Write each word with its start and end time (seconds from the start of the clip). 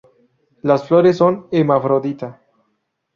Las 0.63 0.87
flores 0.87 1.17
son 1.17 1.45
hermafrodita. 1.51 2.41